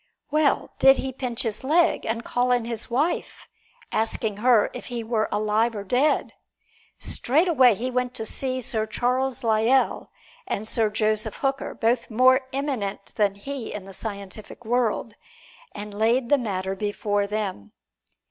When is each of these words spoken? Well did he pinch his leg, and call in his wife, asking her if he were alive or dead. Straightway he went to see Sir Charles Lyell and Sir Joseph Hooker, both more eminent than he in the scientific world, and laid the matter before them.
Well 0.31 0.71
did 0.79 0.97
he 0.97 1.11
pinch 1.13 1.43
his 1.43 1.63
leg, 1.63 2.07
and 2.07 2.25
call 2.25 2.51
in 2.51 2.65
his 2.65 2.89
wife, 2.89 3.47
asking 3.91 4.37
her 4.37 4.71
if 4.73 4.87
he 4.87 5.03
were 5.03 5.29
alive 5.31 5.75
or 5.75 5.83
dead. 5.83 6.33
Straightway 6.97 7.75
he 7.75 7.91
went 7.91 8.15
to 8.15 8.25
see 8.25 8.61
Sir 8.61 8.87
Charles 8.87 9.43
Lyell 9.43 10.09
and 10.47 10.67
Sir 10.67 10.89
Joseph 10.89 11.35
Hooker, 11.35 11.75
both 11.75 12.09
more 12.09 12.47
eminent 12.51 13.13
than 13.13 13.35
he 13.35 13.71
in 13.71 13.85
the 13.85 13.93
scientific 13.93 14.65
world, 14.65 15.13
and 15.71 15.93
laid 15.93 16.29
the 16.29 16.39
matter 16.39 16.75
before 16.75 17.27
them. 17.27 17.71